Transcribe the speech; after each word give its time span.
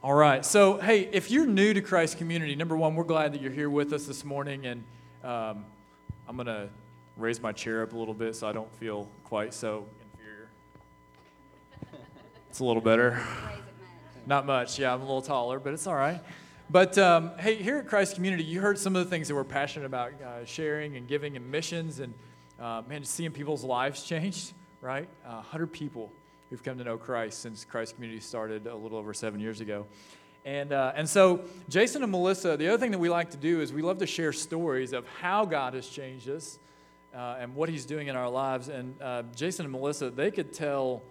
All 0.00 0.14
right. 0.14 0.46
So, 0.46 0.78
hey, 0.78 1.08
if 1.10 1.28
you're 1.28 1.44
new 1.44 1.74
to 1.74 1.80
Christ 1.80 2.18
Community, 2.18 2.54
number 2.54 2.76
one, 2.76 2.94
we're 2.94 3.02
glad 3.02 3.32
that 3.34 3.42
you're 3.42 3.50
here 3.50 3.68
with 3.68 3.92
us 3.92 4.06
this 4.06 4.24
morning. 4.24 4.64
And 4.64 4.84
um, 5.24 5.64
I'm 6.28 6.36
going 6.36 6.46
to 6.46 6.68
raise 7.16 7.42
my 7.42 7.50
chair 7.50 7.82
up 7.82 7.92
a 7.92 7.98
little 7.98 8.14
bit 8.14 8.36
so 8.36 8.46
I 8.46 8.52
don't 8.52 8.72
feel 8.76 9.10
quite 9.24 9.52
so 9.52 9.86
inferior. 10.12 10.50
It's 12.48 12.60
a 12.60 12.64
little 12.64 12.80
better. 12.80 13.20
Not 14.24 14.46
much. 14.46 14.78
Yeah, 14.78 14.94
I'm 14.94 15.00
a 15.00 15.04
little 15.04 15.20
taller, 15.20 15.58
but 15.58 15.74
it's 15.74 15.88
all 15.88 15.96
right. 15.96 16.20
But 16.70 16.96
um, 16.96 17.32
hey, 17.36 17.56
here 17.56 17.78
at 17.78 17.88
Christ 17.88 18.14
Community, 18.14 18.44
you 18.44 18.60
heard 18.60 18.78
some 18.78 18.94
of 18.94 19.04
the 19.04 19.10
things 19.10 19.26
that 19.26 19.34
we're 19.34 19.42
passionate 19.42 19.86
about 19.86 20.12
uh, 20.22 20.44
sharing 20.44 20.96
and 20.96 21.08
giving 21.08 21.34
and 21.34 21.50
missions 21.50 21.98
and, 21.98 22.14
uh, 22.60 22.82
man, 22.88 23.00
just 23.00 23.14
seeing 23.14 23.32
people's 23.32 23.64
lives 23.64 24.04
changed, 24.04 24.52
right? 24.80 25.08
Uh, 25.26 25.42
100 25.42 25.72
people 25.72 26.12
who've 26.50 26.62
come 26.62 26.78
to 26.78 26.84
know 26.84 26.96
Christ 26.96 27.40
since 27.40 27.64
Christ 27.64 27.94
Community 27.94 28.20
started 28.20 28.66
a 28.66 28.74
little 28.74 28.98
over 28.98 29.12
seven 29.12 29.40
years 29.40 29.60
ago. 29.60 29.86
And, 30.44 30.72
uh, 30.72 30.92
and 30.94 31.08
so, 31.08 31.44
Jason 31.68 32.02
and 32.02 32.10
Melissa, 32.10 32.56
the 32.56 32.68
other 32.68 32.78
thing 32.78 32.92
that 32.92 32.98
we 32.98 33.10
like 33.10 33.30
to 33.32 33.36
do 33.36 33.60
is 33.60 33.72
we 33.72 33.82
love 33.82 33.98
to 33.98 34.06
share 34.06 34.32
stories 34.32 34.92
of 34.92 35.06
how 35.20 35.44
God 35.44 35.74
has 35.74 35.86
changed 35.86 36.28
us 36.30 36.58
uh, 37.14 37.36
and 37.38 37.54
what 37.54 37.68
He's 37.68 37.84
doing 37.84 38.08
in 38.08 38.16
our 38.16 38.30
lives. 38.30 38.68
And 38.68 38.94
uh, 39.02 39.24
Jason 39.34 39.66
and 39.66 39.72
Melissa, 39.72 40.10
they 40.10 40.30
could 40.30 40.52
tell 40.54 41.02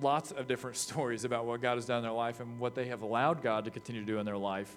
lots 0.00 0.30
of 0.30 0.46
different 0.46 0.76
stories 0.88 1.24
about 1.24 1.44
what 1.44 1.60
God 1.60 1.74
has 1.76 1.86
done 1.86 1.98
in 1.98 2.02
their 2.04 2.12
life 2.12 2.40
and 2.40 2.58
what 2.60 2.74
they 2.74 2.86
have 2.86 3.02
allowed 3.02 3.42
God 3.42 3.64
to 3.64 3.70
continue 3.70 4.02
to 4.02 4.06
do 4.06 4.18
in 4.18 4.26
their 4.26 4.38
life. 4.38 4.76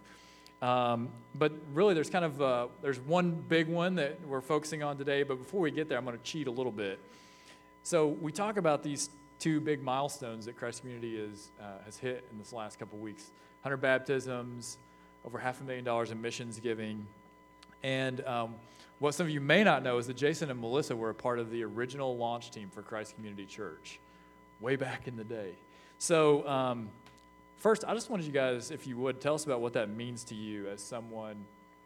Um, 0.64 1.10
but 1.36 1.52
really, 1.74 1.94
there's 1.94 2.10
kind 2.10 2.26
of 2.26 2.42
uh, 2.42 2.68
there's 2.82 3.00
one 3.02 3.32
big 3.34 3.68
one 3.68 3.96
that 3.96 4.26
we're 4.26 4.42
focusing 4.42 4.82
on 4.82 4.98
today. 4.98 5.24
But 5.24 5.38
before 5.38 5.60
we 5.60 5.72
get 5.72 5.90
there, 5.90 5.98
I'm 5.98 6.06
going 6.06 6.18
to 6.18 6.24
cheat 6.24 6.48
a 6.48 6.52
little 6.52 6.72
bit. 6.72 7.00
So 7.84 8.08
we 8.08 8.32
talk 8.32 8.56
about 8.56 8.82
these 8.82 9.10
two 9.44 9.60
big 9.60 9.84
milestones 9.84 10.46
that 10.46 10.56
Christ 10.56 10.80
Community 10.80 11.18
is, 11.18 11.52
uh, 11.60 11.84
has 11.84 11.98
hit 11.98 12.24
in 12.32 12.40
this 12.40 12.54
last 12.54 12.80
couple 12.80 12.98
weeks 12.98 13.32
100 13.64 13.76
baptisms, 13.76 14.78
over 15.26 15.38
half 15.38 15.60
a 15.60 15.66
million 15.66 15.84
dollars 15.84 16.12
in 16.12 16.22
missions 16.22 16.62
giving. 16.62 17.06
And 17.84 18.26
um, 18.26 18.56
what 19.00 19.14
some 19.16 19.26
of 19.26 19.30
you 19.30 19.42
may 19.42 19.66
not 19.66 19.84
know 19.84 19.98
is 19.98 20.08
that 20.08 20.16
Jason 20.16 20.50
and 20.50 20.62
Melissa 20.62 20.96
were 20.96 21.10
a 21.10 21.14
part 21.14 21.40
of 21.40 21.52
the 21.52 21.62
original 21.66 22.16
launch 22.16 22.52
team 22.52 22.70
for 22.74 22.82
Christ 22.82 23.16
Community 23.16 23.46
Church 23.46 24.00
way 24.62 24.78
back 24.78 25.10
in 25.10 25.18
the 25.18 25.26
day. 25.26 25.52
So, 25.98 26.48
um, 26.48 26.88
first, 27.58 27.84
I 27.86 27.94
just 27.94 28.10
wanted 28.10 28.26
you 28.26 28.32
guys, 28.32 28.72
if 28.72 28.88
you 28.88 28.96
would, 28.96 29.20
tell 29.20 29.36
us 29.36 29.44
about 29.44 29.60
what 29.60 29.74
that 29.74 29.90
means 29.90 30.24
to 30.26 30.36
you 30.36 30.70
as 30.70 30.82
someone 30.82 31.36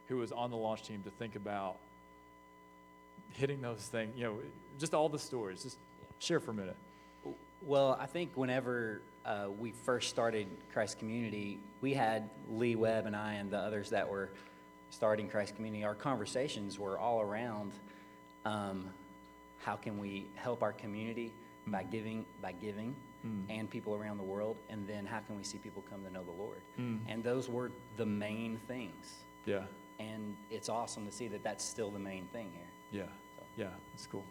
who 0.10 0.18
was 0.18 0.32
on 0.32 0.52
the 0.52 0.58
launch 0.58 0.84
team 0.84 1.02
to 1.06 1.10
think 1.10 1.36
about 1.36 1.78
hitting 3.34 3.62
those 3.62 3.82
things, 3.82 4.16
you 4.16 4.26
know, 4.26 4.38
just 4.78 4.94
all 4.94 5.10
the 5.10 5.18
stories. 5.18 5.64
Just 5.64 5.78
share 6.20 6.40
for 6.40 6.52
a 6.52 6.54
minute. 6.54 6.78
Well, 7.66 7.98
I 8.00 8.06
think 8.06 8.32
whenever 8.36 9.02
uh, 9.26 9.48
we 9.58 9.72
first 9.72 10.10
started 10.10 10.48
Christ 10.72 11.00
Community, 11.00 11.60
we 11.82 11.94
had 11.94 12.30
Lee 12.50 12.76
Webb 12.76 13.06
and 13.06 13.16
I 13.16 13.34
and 13.34 13.50
the 13.52 13.58
others 13.58 13.90
that 13.90 14.08
were 14.08 14.30
starting 14.90 15.28
Christ 15.28 15.56
Community. 15.56 15.84
Our 15.84 15.96
conversations 15.96 16.80
were 16.80 16.98
all 16.98 17.22
around 17.22 17.74
um, 18.46 18.90
how 19.60 19.76
can 19.76 19.98
we 19.98 20.28
help 20.36 20.64
our 20.64 20.72
community 20.72 21.34
mm. 21.68 21.72
by 21.72 21.84
giving, 21.84 22.26
by 22.42 22.54
giving, 22.54 22.96
mm. 23.26 23.44
and 23.50 23.70
people 23.70 23.96
around 23.96 24.18
the 24.18 24.24
world, 24.24 24.56
and 24.70 24.88
then 24.88 25.06
how 25.06 25.20
can 25.20 25.36
we 25.36 25.44
see 25.44 25.58
people 25.58 25.84
come 25.90 26.04
to 26.04 26.14
know 26.14 26.24
the 26.24 26.42
Lord? 26.42 26.62
Mm. 26.80 27.00
And 27.10 27.24
those 27.24 27.50
were 27.50 27.72
the 27.98 28.06
main 28.06 28.60
things. 28.68 29.26
Yeah. 29.46 29.64
And 30.00 30.36
it's 30.52 30.70
awesome 30.70 31.06
to 31.06 31.12
see 31.12 31.28
that 31.30 31.44
that's 31.44 31.66
still 31.66 31.90
the 31.90 32.00
main 32.00 32.28
thing 32.32 32.50
here. 32.54 33.02
Yeah. 33.02 33.12
So. 33.36 33.44
Yeah, 33.58 33.68
it's 33.94 34.08
cool. 34.08 34.24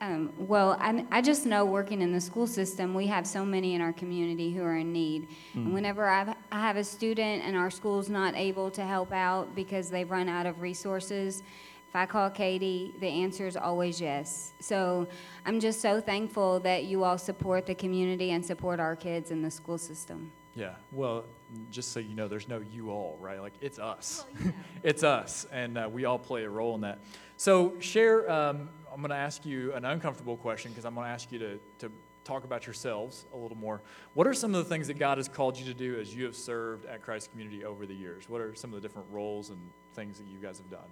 Um, 0.00 0.32
well, 0.36 0.76
I, 0.78 1.06
I, 1.10 1.22
just 1.22 1.46
know 1.46 1.64
working 1.64 2.02
in 2.02 2.12
the 2.12 2.20
school 2.20 2.46
system, 2.46 2.92
we 2.92 3.06
have 3.06 3.26
so 3.26 3.46
many 3.46 3.74
in 3.74 3.80
our 3.80 3.94
community 3.94 4.52
who 4.52 4.62
are 4.62 4.76
in 4.76 4.92
need. 4.92 5.28
Mm. 5.54 5.66
And 5.66 5.74
whenever 5.74 6.06
I've, 6.06 6.28
I 6.52 6.60
have 6.60 6.76
a 6.76 6.84
student 6.84 7.44
and 7.44 7.56
our 7.56 7.70
school's 7.70 8.10
not 8.10 8.34
able 8.36 8.70
to 8.72 8.84
help 8.84 9.10
out 9.10 9.54
because 9.54 9.88
they've 9.88 10.10
run 10.10 10.28
out 10.28 10.44
of 10.44 10.60
resources, 10.60 11.42
if 11.88 11.96
I 11.96 12.04
call 12.04 12.28
Katie, 12.28 12.94
the 13.00 13.06
answer 13.06 13.46
is 13.46 13.56
always 13.56 13.98
yes. 13.98 14.52
So 14.60 15.08
I'm 15.46 15.60
just 15.60 15.80
so 15.80 15.98
thankful 15.98 16.60
that 16.60 16.84
you 16.84 17.02
all 17.02 17.16
support 17.16 17.64
the 17.64 17.74
community 17.74 18.32
and 18.32 18.44
support 18.44 18.80
our 18.80 18.96
kids 18.96 19.30
in 19.30 19.40
the 19.40 19.50
school 19.50 19.78
system. 19.78 20.30
Yeah, 20.54 20.74
well, 20.92 21.24
just 21.70 21.92
so 21.92 22.00
you 22.00 22.14
know, 22.14 22.28
there's 22.28 22.48
no 22.48 22.62
you 22.72 22.90
all, 22.90 23.18
right? 23.20 23.40
Like, 23.40 23.52
it's 23.60 23.78
us. 23.78 24.24
Well, 24.34 24.44
yeah. 24.46 24.52
it's 24.82 25.04
us, 25.04 25.46
and 25.52 25.76
uh, 25.76 25.88
we 25.90 26.06
all 26.06 26.18
play 26.18 26.44
a 26.44 26.50
role 26.50 26.74
in 26.74 26.80
that. 26.80 26.98
So, 27.36 27.74
share 27.78 28.30
um, 28.30 28.70
I'm 28.96 29.02
going 29.02 29.10
to 29.10 29.16
ask 29.16 29.44
you 29.44 29.74
an 29.74 29.84
uncomfortable 29.84 30.38
question 30.38 30.70
because 30.70 30.86
I'm 30.86 30.94
going 30.94 31.04
to 31.04 31.10
ask 31.10 31.30
you 31.30 31.38
to, 31.38 31.60
to 31.80 31.92
talk 32.24 32.44
about 32.44 32.64
yourselves 32.64 33.26
a 33.34 33.36
little 33.36 33.58
more. 33.58 33.82
What 34.14 34.26
are 34.26 34.32
some 34.32 34.54
of 34.54 34.64
the 34.64 34.70
things 34.70 34.86
that 34.86 34.98
God 34.98 35.18
has 35.18 35.28
called 35.28 35.58
you 35.58 35.66
to 35.66 35.74
do 35.74 36.00
as 36.00 36.14
you 36.14 36.24
have 36.24 36.34
served 36.34 36.86
at 36.86 37.02
Christ 37.02 37.30
Community 37.30 37.62
over 37.62 37.84
the 37.84 37.92
years? 37.92 38.26
What 38.26 38.40
are 38.40 38.54
some 38.54 38.72
of 38.72 38.80
the 38.80 38.88
different 38.88 39.06
roles 39.12 39.50
and 39.50 39.58
things 39.92 40.16
that 40.16 40.26
you 40.28 40.38
guys 40.38 40.56
have 40.56 40.70
done? 40.70 40.88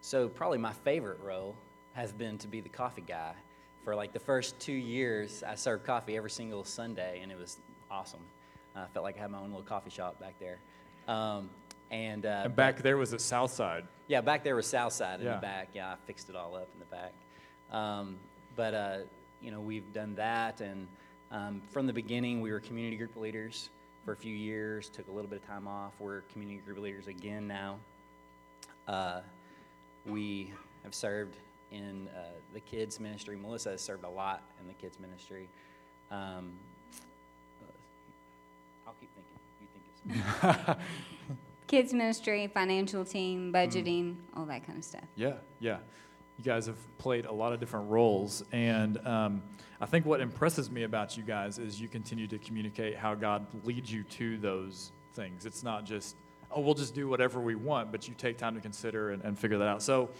So, 0.00 0.26
probably 0.26 0.56
my 0.56 0.72
favorite 0.72 1.20
role 1.20 1.54
has 1.92 2.14
been 2.14 2.38
to 2.38 2.48
be 2.48 2.62
the 2.62 2.70
coffee 2.70 3.04
guy. 3.06 3.34
For 3.84 3.94
like 3.94 4.14
the 4.14 4.20
first 4.20 4.58
two 4.58 4.72
years, 4.72 5.42
I 5.46 5.54
served 5.54 5.84
coffee 5.84 6.16
every 6.16 6.30
single 6.30 6.64
Sunday, 6.64 7.20
and 7.22 7.30
it 7.30 7.38
was 7.38 7.58
awesome. 7.90 8.24
I 8.74 8.86
felt 8.86 9.04
like 9.04 9.18
I 9.18 9.20
had 9.20 9.30
my 9.30 9.38
own 9.38 9.48
little 9.50 9.60
coffee 9.60 9.90
shop 9.90 10.18
back 10.18 10.36
there. 10.40 10.60
Um, 11.06 11.50
and, 11.90 12.26
uh, 12.26 12.42
and 12.44 12.56
back 12.56 12.82
there 12.82 12.96
was 12.96 13.10
the 13.10 13.18
south 13.18 13.52
side. 13.52 13.84
Yeah, 14.08 14.20
back 14.20 14.44
there 14.44 14.56
was 14.56 14.66
south 14.66 14.92
side 14.92 15.20
in 15.20 15.26
yeah. 15.26 15.36
the 15.36 15.40
back. 15.40 15.68
Yeah, 15.74 15.92
I 15.92 15.96
fixed 16.06 16.28
it 16.28 16.36
all 16.36 16.54
up 16.54 16.68
in 16.74 16.80
the 16.80 16.86
back. 16.86 17.12
Um, 17.70 18.16
but 18.56 18.74
uh, 18.74 18.96
you 19.42 19.50
know, 19.50 19.60
we've 19.60 19.92
done 19.92 20.14
that, 20.16 20.60
and 20.60 20.86
um, 21.30 21.62
from 21.70 21.86
the 21.86 21.92
beginning, 21.92 22.40
we 22.40 22.50
were 22.50 22.60
community 22.60 22.96
group 22.96 23.16
leaders 23.16 23.70
for 24.04 24.12
a 24.12 24.16
few 24.16 24.34
years. 24.34 24.88
Took 24.88 25.08
a 25.08 25.10
little 25.10 25.30
bit 25.30 25.42
of 25.42 25.46
time 25.46 25.68
off. 25.68 25.92
We're 25.98 26.22
community 26.32 26.60
group 26.64 26.78
leaders 26.78 27.06
again 27.06 27.46
now. 27.46 27.76
Uh, 28.86 29.20
we 30.06 30.52
have 30.84 30.94
served 30.94 31.36
in 31.70 32.08
uh, 32.16 32.20
the 32.54 32.60
kids 32.60 32.98
ministry. 32.98 33.36
Melissa 33.36 33.70
has 33.70 33.82
served 33.82 34.04
a 34.04 34.08
lot 34.08 34.42
in 34.60 34.66
the 34.66 34.74
kids 34.74 34.98
ministry. 34.98 35.48
Um, 36.10 36.52
I'll 38.86 38.94
keep 38.98 39.10
thinking. 39.14 39.38
You 39.60 39.68
think 40.32 40.68
of 40.68 40.76
kids 41.68 41.94
ministry, 41.94 42.48
financial 42.48 43.04
team, 43.04 43.52
budgeting, 43.52 44.14
mm. 44.14 44.16
all 44.36 44.44
that 44.46 44.66
kind 44.66 44.78
of 44.78 44.84
stuff. 44.84 45.04
Yeah, 45.14 45.34
yeah. 45.60 45.78
You 46.36 46.44
guys 46.44 46.66
have 46.66 46.76
played 46.98 47.26
a 47.26 47.32
lot 47.32 47.52
of 47.52 47.60
different 47.60 47.88
roles, 47.88 48.44
and 48.52 48.98
um, 49.06 49.42
I 49.80 49.86
think 49.86 50.06
what 50.06 50.20
impresses 50.20 50.70
me 50.70 50.82
about 50.82 51.16
you 51.16 51.22
guys 51.22 51.58
is 51.58 51.80
you 51.80 51.88
continue 51.88 52.26
to 52.28 52.38
communicate 52.38 52.96
how 52.96 53.14
God 53.14 53.46
leads 53.64 53.92
you 53.92 54.02
to 54.04 54.38
those 54.38 54.92
things. 55.14 55.46
It's 55.46 55.62
not 55.62 55.84
just 55.84 56.16
oh 56.50 56.60
we'll 56.60 56.74
just 56.74 56.94
do 56.94 57.08
whatever 57.08 57.40
we 57.40 57.54
want, 57.54 57.92
but 57.92 58.08
you 58.08 58.14
take 58.14 58.38
time 58.38 58.54
to 58.54 58.60
consider 58.60 59.10
and, 59.10 59.22
and 59.22 59.38
figure 59.38 59.58
that 59.58 59.68
out. 59.68 59.82
So, 59.82 60.10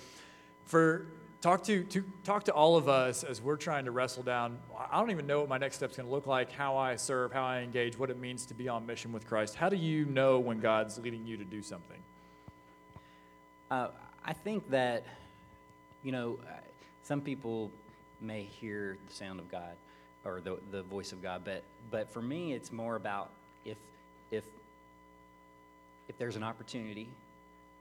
for 0.64 1.06
talk 1.40 1.62
to, 1.64 1.84
to 1.84 2.04
talk 2.24 2.44
to 2.44 2.52
all 2.52 2.76
of 2.76 2.88
us 2.88 3.22
as 3.22 3.40
we're 3.40 3.56
trying 3.56 3.84
to 3.84 3.90
wrestle 3.90 4.22
down. 4.22 4.58
I 4.90 4.98
don't 4.98 5.10
even 5.10 5.26
know 5.26 5.40
what 5.40 5.48
my 5.48 5.58
next 5.58 5.76
step's 5.76 5.96
going 5.96 6.08
to 6.08 6.14
look 6.14 6.26
like 6.26 6.50
how 6.50 6.76
i 6.76 6.96
serve 6.96 7.32
how 7.32 7.44
i 7.44 7.60
engage 7.60 7.98
what 7.98 8.10
it 8.10 8.18
means 8.18 8.46
to 8.46 8.54
be 8.54 8.68
on 8.68 8.86
mission 8.86 9.12
with 9.12 9.26
christ. 9.26 9.54
How 9.54 9.68
do 9.68 9.76
you 9.76 10.04
know 10.06 10.38
when 10.38 10.60
god's 10.60 10.98
leading 10.98 11.26
you 11.26 11.36
to 11.36 11.44
do 11.44 11.62
something? 11.62 11.98
Uh, 13.70 13.88
i 14.24 14.32
think 14.32 14.68
that 14.70 15.04
you 16.02 16.12
know 16.12 16.38
some 17.02 17.20
people 17.20 17.70
may 18.20 18.42
hear 18.42 18.96
the 19.06 19.14
sound 19.14 19.38
of 19.38 19.50
god 19.50 19.76
or 20.24 20.40
the, 20.40 20.58
the 20.72 20.82
voice 20.82 21.12
of 21.12 21.22
god 21.22 21.42
but 21.44 21.62
but 21.90 22.10
for 22.10 22.20
me 22.20 22.52
it's 22.52 22.72
more 22.72 22.96
about 22.96 23.30
if 23.64 23.76
if 24.30 24.44
if 26.08 26.18
there's 26.18 26.36
an 26.36 26.42
opportunity 26.42 27.08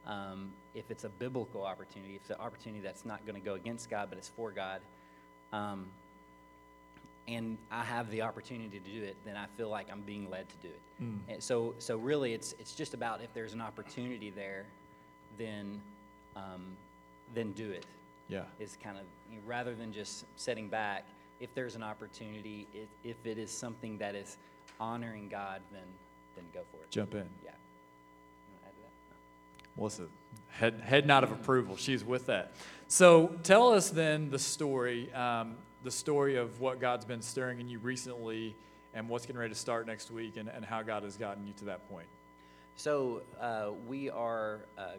um, 0.07 0.51
if 0.73 0.89
it's 0.89 1.03
a 1.03 1.09
biblical 1.09 1.63
opportunity, 1.63 2.15
if 2.15 2.21
it's 2.21 2.29
an 2.29 2.37
opportunity 2.39 2.81
that's 2.81 3.05
not 3.05 3.25
going 3.25 3.39
to 3.39 3.45
go 3.45 3.53
against 3.55 3.89
God, 3.89 4.07
but 4.09 4.17
it's 4.17 4.29
for 4.29 4.51
God, 4.51 4.81
um, 5.53 5.87
and 7.27 7.57
I 7.69 7.83
have 7.83 8.09
the 8.09 8.21
opportunity 8.21 8.79
to 8.79 8.99
do 8.99 9.03
it, 9.03 9.17
then 9.25 9.35
I 9.35 9.47
feel 9.57 9.69
like 9.69 9.87
I'm 9.91 10.01
being 10.01 10.29
led 10.29 10.47
to 10.47 10.55
do 10.61 10.69
it. 10.69 11.03
Mm. 11.03 11.19
And 11.27 11.43
so, 11.43 11.75
so 11.77 11.97
really, 11.97 12.33
it's 12.33 12.55
it's 12.57 12.73
just 12.73 12.93
about 12.93 13.21
if 13.21 13.33
there's 13.33 13.53
an 13.53 13.61
opportunity 13.61 14.29
there, 14.29 14.65
then 15.37 15.81
um, 16.35 16.77
then 17.35 17.51
do 17.51 17.69
it. 17.69 17.85
Yeah, 18.29 18.43
is 18.59 18.77
kind 18.81 18.97
of 18.97 19.03
you 19.29 19.37
know, 19.37 19.43
rather 19.45 19.75
than 19.75 19.91
just 19.91 20.25
setting 20.35 20.69
back. 20.69 21.05
If 21.39 21.53
there's 21.53 21.75
an 21.75 21.83
opportunity, 21.83 22.67
if, 22.73 22.87
if 23.03 23.17
it 23.23 23.37
is 23.37 23.51
something 23.51 23.99
that 23.99 24.15
is 24.15 24.37
honoring 24.79 25.27
God, 25.27 25.61
then 25.71 25.83
then 26.35 26.45
go 26.53 26.61
for 26.71 26.77
it. 26.77 26.89
Jump 26.89 27.13
in. 27.13 27.29
Yeah. 27.43 27.51
Melissa, 29.77 30.07
head, 30.49 30.81
head 30.83 31.05
nod 31.05 31.23
of 31.23 31.31
approval. 31.31 31.77
She's 31.77 32.03
with 32.03 32.25
that. 32.25 32.51
So 32.87 33.37
tell 33.43 33.73
us 33.73 33.89
then 33.89 34.29
the 34.31 34.39
story, 34.39 35.13
um, 35.13 35.55
the 35.83 35.91
story 35.91 36.35
of 36.35 36.59
what 36.59 36.79
God's 36.79 37.05
been 37.05 37.21
stirring 37.21 37.59
in 37.59 37.69
you 37.69 37.79
recently 37.79 38.55
and 38.93 39.07
what's 39.07 39.25
getting 39.25 39.39
ready 39.39 39.53
to 39.53 39.59
start 39.59 39.85
next 39.85 40.09
week 40.09 40.37
and, 40.37 40.49
and 40.49 40.65
how 40.65 40.81
God 40.81 41.03
has 41.03 41.17
gotten 41.17 41.45
you 41.45 41.53
to 41.59 41.65
that 41.65 41.87
point. 41.89 42.07
So 42.75 43.21
uh, 43.39 43.71
we 43.87 44.09
are 44.09 44.61
uh, 44.77 44.93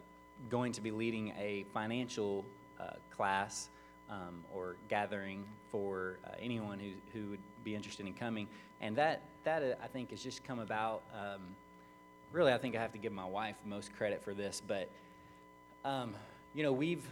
going 0.49 0.71
to 0.73 0.81
be 0.81 0.91
leading 0.91 1.33
a 1.37 1.65
financial 1.73 2.45
uh, 2.79 2.91
class 3.11 3.69
um, 4.09 4.43
or 4.53 4.77
gathering 4.87 5.45
for 5.69 6.19
uh, 6.25 6.29
anyone 6.41 6.79
who, 6.79 6.91
who 7.13 7.31
would 7.31 7.39
be 7.63 7.75
interested 7.75 8.05
in 8.05 8.13
coming. 8.13 8.47
And 8.81 8.95
that, 8.95 9.23
that 9.43 9.79
I 9.83 9.87
think 9.87 10.11
has 10.11 10.23
just 10.23 10.43
come 10.43 10.59
about. 10.59 11.03
Um, 11.13 11.41
really, 12.31 12.53
I 12.53 12.57
think 12.57 12.75
I 12.75 12.81
have 12.81 12.91
to 12.93 12.97
give 12.97 13.11
my 13.11 13.25
wife 13.25 13.55
most 13.65 13.95
credit 13.95 14.23
for 14.23 14.33
this, 14.33 14.61
but 14.65 14.89
um, 15.85 16.13
you 16.53 16.63
know, 16.63 16.73
we've 16.73 17.05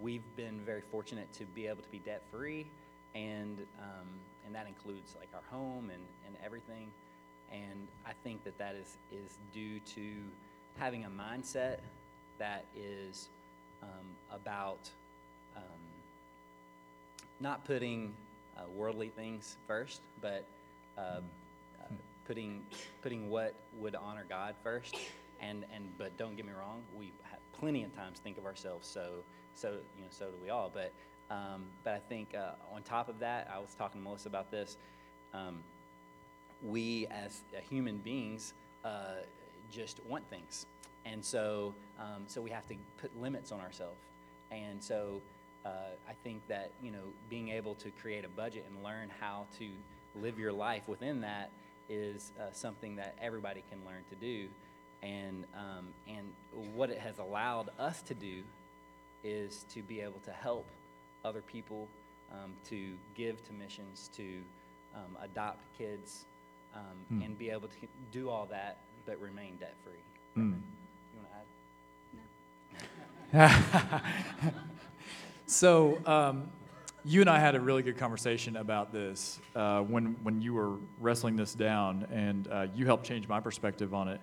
we've 0.00 0.24
been 0.36 0.60
very 0.64 0.82
fortunate 0.90 1.32
to 1.34 1.44
be 1.44 1.66
able 1.66 1.82
to 1.82 1.90
be 1.90 1.98
debt 1.98 2.22
free, 2.30 2.66
and 3.14 3.58
um, 3.80 4.08
and 4.46 4.54
that 4.54 4.66
includes 4.66 5.14
like 5.18 5.28
our 5.34 5.42
home 5.50 5.90
and, 5.90 6.02
and 6.26 6.36
everything. 6.44 6.90
And 7.50 7.86
I 8.06 8.12
think 8.24 8.44
that 8.44 8.56
that 8.58 8.74
is 8.74 8.96
is 9.12 9.38
due 9.52 9.80
to 9.94 10.12
having 10.78 11.04
a 11.04 11.10
mindset 11.10 11.78
that 12.38 12.64
is 12.76 13.28
um, 13.82 13.88
about 14.32 14.88
um, 15.56 15.62
not 17.40 17.64
putting 17.64 18.14
uh, 18.56 18.62
worldly 18.74 19.08
things 19.08 19.56
first, 19.66 20.00
but 20.20 20.44
uh, 20.96 21.20
putting 22.26 22.64
putting 23.02 23.30
what 23.30 23.54
would 23.78 23.94
honor 23.94 24.24
God 24.28 24.54
first. 24.62 24.96
And 25.40 25.64
and 25.74 25.88
but 25.98 26.16
don't 26.16 26.36
get 26.36 26.46
me 26.46 26.52
wrong, 26.52 26.82
we 26.96 27.12
plenty 27.58 27.82
of 27.84 27.94
times 27.96 28.18
think 28.18 28.38
of 28.38 28.46
ourselves 28.46 28.88
so 28.88 29.10
so 29.54 29.70
you 29.96 30.02
know 30.02 30.10
so 30.10 30.26
do 30.26 30.36
we 30.42 30.50
all. 30.50 30.70
But 30.72 30.92
um, 31.30 31.64
but 31.84 31.94
I 31.94 32.00
think 32.08 32.34
uh, 32.34 32.74
on 32.74 32.82
top 32.82 33.08
of 33.08 33.18
that, 33.20 33.50
I 33.54 33.58
was 33.58 33.74
talking 33.78 34.00
to 34.00 34.04
Melissa 34.04 34.28
about 34.28 34.50
this. 34.50 34.76
Um, 35.32 35.60
we 36.62 37.06
as 37.10 37.40
uh, 37.56 37.60
human 37.68 37.98
beings 37.98 38.52
uh, 38.84 39.22
just 39.70 40.00
want 40.08 40.28
things, 40.28 40.66
and 41.04 41.24
so 41.24 41.74
um, 41.98 42.24
so 42.26 42.40
we 42.40 42.50
have 42.50 42.66
to 42.68 42.74
put 43.00 43.18
limits 43.20 43.50
on 43.50 43.60
ourselves. 43.60 43.98
And 44.50 44.82
so 44.82 45.20
uh, 45.64 45.68
I 46.08 46.12
think 46.22 46.46
that 46.48 46.70
you 46.82 46.90
know 46.90 47.04
being 47.30 47.48
able 47.48 47.74
to 47.76 47.90
create 48.02 48.24
a 48.24 48.28
budget 48.28 48.64
and 48.68 48.84
learn 48.84 49.10
how 49.20 49.46
to 49.58 49.68
live 50.20 50.38
your 50.38 50.52
life 50.52 50.86
within 50.88 51.22
that 51.22 51.50
is 51.92 52.32
uh, 52.40 52.44
something 52.52 52.96
that 52.96 53.14
everybody 53.20 53.62
can 53.70 53.78
learn 53.86 54.02
to 54.10 54.16
do. 54.16 54.48
And 55.02 55.44
um, 55.54 55.88
and 56.08 56.26
what 56.74 56.90
it 56.90 56.98
has 56.98 57.18
allowed 57.18 57.70
us 57.78 58.02
to 58.02 58.14
do 58.14 58.42
is 59.24 59.64
to 59.74 59.82
be 59.82 60.00
able 60.00 60.20
to 60.24 60.30
help 60.32 60.66
other 61.24 61.42
people, 61.42 61.88
um, 62.32 62.52
to 62.70 62.94
give 63.14 63.44
to 63.46 63.52
missions, 63.52 64.10
to 64.16 64.24
um, 64.94 65.16
adopt 65.22 65.60
kids, 65.78 66.24
um, 66.74 66.80
Hmm. 67.08 67.22
and 67.22 67.38
be 67.38 67.50
able 67.50 67.68
to 67.68 67.76
do 68.10 68.28
all 68.30 68.46
that 68.50 68.76
but 69.06 69.20
remain 69.20 69.56
debt 69.60 69.74
free. 69.84 70.02
Hmm. 70.34 70.54
You 71.12 71.20
want 71.20 71.28
to 73.32 73.38
add? 73.38 74.02
So, 75.46 75.98
um, 76.06 76.50
you 77.04 77.20
and 77.20 77.28
I 77.28 77.38
had 77.38 77.54
a 77.54 77.60
really 77.60 77.82
good 77.82 77.98
conversation 77.98 78.56
about 78.56 78.92
this 78.92 79.40
uh, 79.56 79.80
when, 79.80 80.16
when 80.22 80.40
you 80.40 80.54
were 80.54 80.76
wrestling 81.00 81.36
this 81.36 81.54
down, 81.54 82.06
and 82.12 82.48
uh, 82.48 82.66
you 82.74 82.86
helped 82.86 83.04
change 83.04 83.26
my 83.26 83.40
perspective 83.40 83.92
on 83.92 84.08
it. 84.08 84.20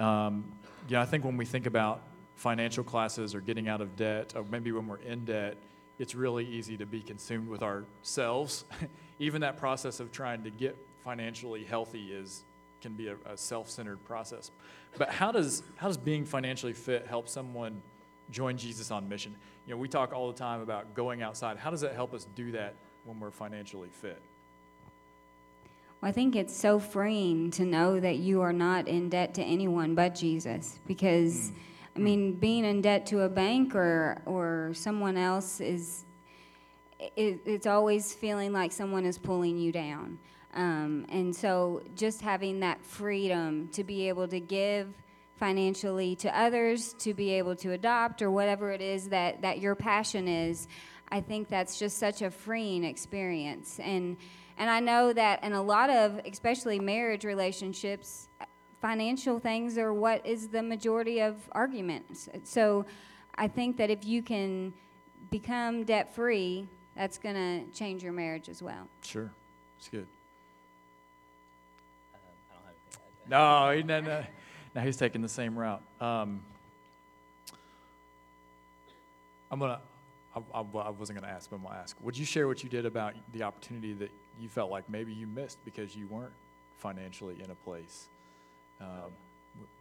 Um, 0.00 0.44
yeah, 0.88 1.00
I 1.00 1.06
think 1.06 1.24
when 1.24 1.36
we 1.36 1.44
think 1.44 1.66
about 1.66 2.02
financial 2.36 2.84
classes 2.84 3.34
or 3.34 3.40
getting 3.40 3.68
out 3.68 3.80
of 3.80 3.96
debt, 3.96 4.32
or 4.36 4.44
maybe 4.50 4.70
when 4.70 4.86
we're 4.86 4.98
in 4.98 5.24
debt, 5.24 5.56
it's 5.98 6.14
really 6.14 6.46
easy 6.46 6.76
to 6.76 6.86
be 6.86 7.00
consumed 7.00 7.48
with 7.48 7.62
ourselves. 7.62 8.64
Even 9.18 9.40
that 9.42 9.56
process 9.56 10.00
of 10.00 10.12
trying 10.12 10.44
to 10.44 10.50
get 10.50 10.76
financially 11.04 11.64
healthy 11.64 12.12
is 12.12 12.44
can 12.80 12.94
be 12.94 13.08
a, 13.08 13.16
a 13.26 13.36
self-centered 13.36 14.02
process. 14.04 14.50
But 14.96 15.10
how 15.10 15.32
does 15.32 15.62
how 15.76 15.88
does 15.88 15.98
being 15.98 16.24
financially 16.24 16.72
fit 16.72 17.06
help 17.06 17.28
someone 17.28 17.82
join 18.30 18.56
Jesus 18.56 18.90
on 18.90 19.08
mission? 19.08 19.34
You 19.66 19.74
know, 19.74 19.78
we 19.78 19.88
talk 19.88 20.12
all 20.12 20.30
the 20.30 20.38
time 20.38 20.60
about 20.60 20.94
going 20.94 21.22
outside. 21.22 21.56
How 21.56 21.70
does 21.70 21.80
that 21.80 21.94
help 21.94 22.14
us 22.14 22.26
do 22.34 22.52
that 22.52 22.74
when 23.04 23.20
we're 23.20 23.30
financially 23.30 23.88
fit? 23.88 24.20
Well, 26.00 26.08
I 26.08 26.12
think 26.12 26.36
it's 26.36 26.56
so 26.56 26.78
freeing 26.78 27.50
to 27.52 27.64
know 27.64 28.00
that 28.00 28.16
you 28.16 28.40
are 28.40 28.52
not 28.52 28.88
in 28.88 29.08
debt 29.08 29.34
to 29.34 29.42
anyone 29.42 29.94
but 29.94 30.14
Jesus. 30.14 30.80
Because, 30.86 31.52
I 31.94 31.98
mean, 31.98 32.34
being 32.34 32.64
in 32.64 32.80
debt 32.80 33.06
to 33.06 33.20
a 33.22 33.28
bank 33.28 33.74
or, 33.74 34.22
or 34.24 34.72
someone 34.74 35.16
else 35.16 35.60
is, 35.60 36.04
it, 36.98 37.40
it's 37.44 37.66
always 37.66 38.14
feeling 38.14 38.52
like 38.52 38.72
someone 38.72 39.04
is 39.04 39.18
pulling 39.18 39.58
you 39.58 39.72
down. 39.72 40.18
Um, 40.54 41.06
and 41.10 41.34
so 41.34 41.82
just 41.94 42.20
having 42.20 42.60
that 42.60 42.82
freedom 42.82 43.68
to 43.68 43.84
be 43.84 44.08
able 44.08 44.26
to 44.28 44.40
give 44.40 44.92
financially 45.40 46.14
to 46.16 46.38
others, 46.38 46.92
to 47.00 47.14
be 47.14 47.30
able 47.30 47.56
to 47.56 47.72
adopt, 47.72 48.22
or 48.22 48.30
whatever 48.30 48.70
it 48.70 48.80
is 48.80 49.08
that, 49.08 49.42
that 49.42 49.58
your 49.58 49.74
passion 49.74 50.28
is, 50.28 50.68
I 51.10 51.20
think 51.20 51.48
that's 51.48 51.78
just 51.78 51.98
such 51.98 52.22
a 52.22 52.30
freeing 52.30 52.84
experience. 52.84 53.80
And 53.80 54.16
and 54.58 54.68
I 54.68 54.80
know 54.80 55.12
that 55.14 55.42
in 55.42 55.54
a 55.54 55.62
lot 55.62 55.88
of, 55.88 56.20
especially 56.30 56.78
marriage 56.78 57.24
relationships, 57.24 58.28
financial 58.82 59.38
things 59.38 59.78
are 59.78 59.94
what 59.94 60.26
is 60.26 60.48
the 60.48 60.62
majority 60.62 61.22
of 61.22 61.34
arguments. 61.52 62.28
So 62.44 62.84
I 63.34 63.48
think 63.48 63.78
that 63.78 63.88
if 63.88 64.04
you 64.04 64.22
can 64.22 64.74
become 65.30 65.84
debt 65.84 66.14
free, 66.14 66.68
that's 66.94 67.16
going 67.16 67.36
to 67.36 67.78
change 67.78 68.02
your 68.02 68.12
marriage 68.12 68.50
as 68.50 68.62
well. 68.62 68.86
Sure, 69.02 69.30
it's 69.78 69.88
good. 69.88 70.06
Uh, 72.12 72.18
I 72.18 72.42
don't 72.52 72.66
have 72.66 72.92
to 72.92 72.98
add. 72.98 73.20
that. 73.24 73.30
No, 73.30 73.76
he, 73.76 73.82
no, 73.82 74.00
no, 74.00 74.24
no, 74.74 74.80
he's 74.82 74.96
taking 74.96 75.22
the 75.22 75.28
same 75.28 75.58
route. 75.58 75.82
Um, 76.00 76.40
I'm 79.50 79.58
gonna. 79.58 79.80
I, 80.34 80.40
I, 80.54 80.60
I 80.60 80.90
wasn't 80.90 81.20
gonna 81.20 81.32
ask, 81.32 81.50
but 81.50 81.56
I'm 81.56 81.62
gonna 81.62 81.76
ask. 81.76 81.96
Would 82.02 82.16
you 82.16 82.24
share 82.24 82.46
what 82.46 82.62
you 82.62 82.68
did 82.68 82.86
about 82.86 83.14
the 83.32 83.42
opportunity 83.42 83.92
that 83.94 84.10
you 84.40 84.48
felt 84.48 84.70
like 84.70 84.88
maybe 84.88 85.12
you 85.12 85.26
missed 85.26 85.58
because 85.64 85.96
you 85.96 86.06
weren't 86.06 86.32
financially 86.78 87.36
in 87.42 87.50
a 87.50 87.54
place? 87.54 88.08
Um, 88.80 89.10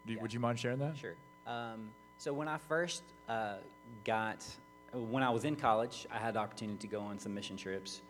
do, 0.07 0.13
Yeah. 0.13 0.21
Would 0.21 0.33
you 0.33 0.39
mind 0.39 0.59
sharing 0.59 0.79
that? 0.79 0.97
Sure. 0.97 1.15
Um, 1.45 1.91
so 2.17 2.33
when 2.33 2.47
I 2.47 2.57
first 2.57 3.03
uh, 3.29 3.57
got, 4.03 4.43
when 4.91 5.23
I 5.23 5.29
was 5.29 5.45
in 5.45 5.55
college, 5.55 6.07
I 6.11 6.17
had 6.17 6.33
the 6.33 6.39
opportunity 6.39 6.79
to 6.79 6.87
go 6.87 7.01
on 7.01 7.19
some 7.19 7.33
mission 7.33 7.55
trips, 7.55 8.01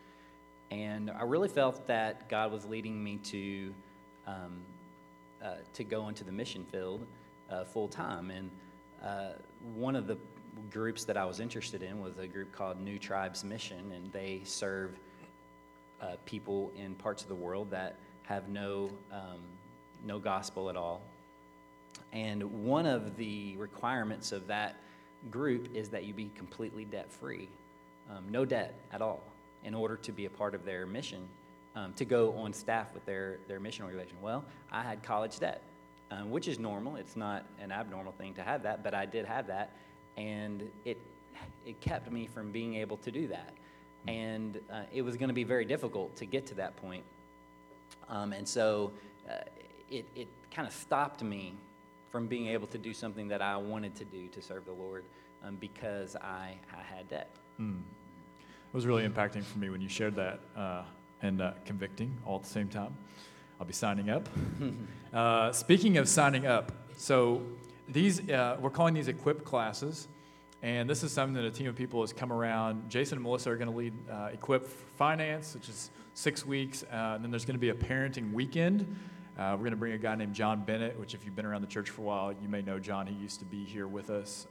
and 0.72 1.12
I 1.12 1.24
really 1.24 1.50
felt 1.50 1.86
that 1.88 2.30
God 2.30 2.52
was 2.52 2.66
leading 2.66 3.04
me 3.04 3.18
to 3.18 3.74
um, 4.26 4.62
uh, 5.44 5.56
to 5.74 5.84
go 5.84 6.08
into 6.08 6.24
the 6.24 6.32
mission 6.32 6.66
field 6.72 7.06
uh, 7.50 7.64
full 7.64 7.88
time. 7.88 8.32
And 8.32 8.50
uh, 9.04 9.34
one 9.76 9.96
of 9.96 10.08
the 10.08 10.18
groups 10.72 11.06
that 11.06 11.18
I 11.18 11.26
was 11.26 11.40
interested 11.40 11.84
in 11.84 12.02
was 12.02 12.18
a 12.18 12.28
group 12.28 12.52
called 12.52 12.80
New 12.82 13.00
Tribes 13.00 13.44
Mission, 13.44 13.92
and 13.94 14.12
they 14.12 14.42
serve 14.44 14.92
uh, 16.02 16.16
people 16.26 16.72
in 16.76 16.96
parts 16.96 17.24
of 17.24 17.30
the 17.30 17.36
world 17.36 17.70
that 17.72 17.96
have 18.24 18.48
no 18.50 18.90
um, 19.12 19.40
no 20.06 20.20
gospel 20.20 20.70
at 20.70 20.78
all. 20.78 21.02
And 22.14 22.66
one 22.66 22.86
of 22.86 23.18
the 23.18 23.56
requirements 23.58 24.32
of 24.32 24.48
that 24.48 24.78
group 25.30 25.70
is 25.76 25.90
that 25.90 26.06
you 26.06 26.14
be 26.14 26.32
completely 26.36 26.86
debt 26.86 27.12
free, 27.12 27.50
um, 28.10 28.24
no 28.30 28.46
debt 28.46 28.80
at 28.92 29.02
all, 29.02 29.22
in 29.64 29.74
order 29.74 29.98
to 29.98 30.12
be 30.12 30.26
a 30.26 30.30
part 30.30 30.56
of 30.56 30.64
their 30.66 30.86
mission, 30.86 31.28
um, 31.80 31.94
to 31.94 32.06
go 32.06 32.34
on 32.34 32.54
staff 32.54 32.94
with 32.94 33.06
their, 33.06 33.38
their 33.48 33.60
mission 33.60 33.86
organization. 33.86 34.18
Well, 34.22 34.44
I 34.72 34.84
had 34.84 35.02
college 35.02 35.40
debt, 35.40 35.62
um, 36.12 36.30
which 36.30 36.48
is 36.48 36.60
normal. 36.60 36.96
It's 36.98 37.16
not 37.16 37.46
an 37.62 37.72
abnormal 37.72 38.12
thing 38.14 38.34
to 38.36 38.42
have 38.42 38.64
that, 38.64 38.84
but 38.84 38.94
I 38.94 39.06
did 39.06 39.26
have 39.26 39.48
that, 39.48 39.72
and 40.18 40.70
it, 40.86 40.98
it 41.66 41.80
kept 41.80 42.12
me 42.12 42.28
from 42.28 42.52
being 42.52 42.76
able 42.76 42.98
to 42.98 43.12
do 43.12 43.28
that. 43.28 43.54
And 44.08 44.60
uh, 44.72 44.82
it 44.94 45.02
was 45.02 45.16
going 45.18 45.30
to 45.30 45.34
be 45.34 45.44
very 45.44 45.66
difficult 45.66 46.16
to 46.18 46.26
get 46.26 46.46
to 46.48 46.56
that 46.56 46.76
point. 46.78 47.04
Um, 48.10 48.34
and 48.34 48.48
so 48.48 48.92
uh, 49.30 49.36
it, 49.90 50.06
it 50.16 50.28
kind 50.52 50.68
of 50.68 50.74
stopped 50.74 51.22
me 51.22 51.54
from 52.10 52.28
being 52.28 52.48
able 52.48 52.68
to 52.68 52.78
do 52.78 52.94
something 52.94 53.28
that 53.28 53.42
I 53.42 53.56
wanted 53.58 53.96
to 53.96 54.06
do 54.06 54.28
to 54.30 54.42
serve 54.42 54.66
the 54.66 54.72
Lord 54.72 55.04
um, 55.44 55.58
because 55.60 56.16
I, 56.16 56.56
I 56.74 56.82
had 56.96 57.08
debt. 57.10 57.30
Mm. 57.60 57.82
It 58.40 58.76
was 58.76 58.86
really 58.86 59.08
impacting 59.08 59.44
for 59.44 59.60
me 59.60 59.70
when 59.70 59.82
you 59.82 59.90
shared 59.90 60.16
that 60.16 60.40
uh, 60.56 60.84
and 61.22 61.42
uh, 61.42 61.52
convicting 61.66 62.18
all 62.26 62.38
at 62.38 62.44
the 62.44 62.50
same 62.50 62.68
time. 62.68 62.96
I'll 63.60 63.68
be 63.68 63.74
signing 63.74 64.10
up. 64.10 64.30
uh, 65.14 65.52
speaking 65.52 65.98
of 65.98 66.08
signing 66.08 66.46
up, 66.46 66.72
so 66.98 67.42
these 67.88 68.28
uh, 68.30 68.58
we're 68.60 68.70
calling 68.70 68.94
these 68.94 69.08
equip 69.08 69.44
classes, 69.44 70.08
and 70.62 70.90
this 70.90 71.04
is 71.04 71.12
something 71.12 71.34
that 71.36 71.46
a 71.46 71.52
team 71.52 71.68
of 71.68 71.76
people 71.76 72.02
has 72.02 72.14
come 72.14 72.32
around. 72.32 72.90
Jason 72.90 73.18
and 73.18 73.24
Melissa 73.24 73.52
are 73.52 73.58
going 73.58 73.70
to 73.70 73.76
lead 73.76 73.94
uh, 74.10 74.30
Equip 74.32 74.68
Finance, 74.98 75.54
which 75.56 75.68
is 75.68 75.92
six 76.14 76.46
weeks, 76.46 76.84
uh, 76.84 77.14
and 77.16 77.24
then 77.24 77.32
there's 77.32 77.46
going 77.46 77.56
to 77.56 77.60
be 77.60 77.70
a 77.70 77.74
parenting 77.74 78.32
weekend. 78.34 78.82
Uh, 79.38 79.52
we're 79.54 79.60
going 79.60 79.72
to 79.72 79.78
bring 79.78 79.94
a 79.94 79.98
guy 79.98 80.16
named 80.16 80.34
John 80.34 80.64
Bennett, 80.66 81.00
which 81.00 81.14
if 81.14 81.24
you've 81.24 81.36
been 81.36 81.46
around 81.46 81.62
the 81.62 81.68
church 81.68 81.90
for 81.90 82.02
a 82.02 82.06
while, 82.06 82.34
you 82.42 82.50
may 82.50 82.62
know 82.62 82.78
John. 82.78 83.08
He 83.08 83.16
used 83.16 83.40
to 83.40 83.46
be 83.46 83.64
here 83.64 83.88
with 83.88 84.10
us. 84.10 84.48